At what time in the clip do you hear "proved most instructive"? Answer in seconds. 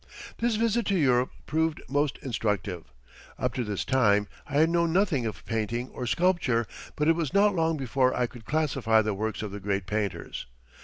1.45-2.85